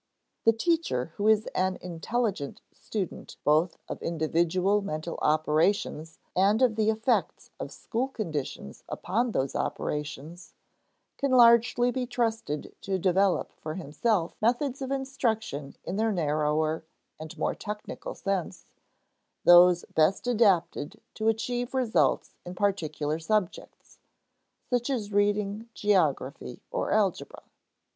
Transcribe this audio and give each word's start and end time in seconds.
The 0.45 0.51
teacher 0.53 1.13
who 1.17 1.27
is 1.27 1.45
an 1.53 1.77
intelligent 1.79 2.59
student 2.73 3.37
both 3.43 3.77
of 3.87 4.01
individual 4.01 4.81
mental 4.81 5.19
operations 5.21 6.17
and 6.35 6.59
of 6.63 6.75
the 6.75 6.89
effects 6.89 7.51
of 7.59 7.71
school 7.71 8.07
conditions 8.07 8.83
upon 8.89 9.29
those 9.29 9.53
operations, 9.55 10.55
can 11.19 11.29
largely 11.29 11.91
be 11.91 12.07
trusted 12.07 12.73
to 12.81 12.97
develop 12.97 13.53
for 13.59 13.75
himself 13.75 14.35
methods 14.41 14.81
of 14.81 14.89
instruction 14.89 15.75
in 15.83 15.97
their 15.97 16.11
narrower 16.11 16.83
and 17.19 17.37
more 17.37 17.53
technical 17.53 18.15
sense 18.15 18.65
those 19.43 19.85
best 19.93 20.25
adapted 20.25 20.99
to 21.13 21.27
achieve 21.27 21.75
results 21.75 22.33
in 22.43 22.55
particular 22.55 23.19
subjects, 23.19 23.99
such 24.67 24.89
as 24.89 25.11
reading, 25.11 25.69
geography, 25.75 26.59
or 26.71 26.91
algebra. 26.91 27.43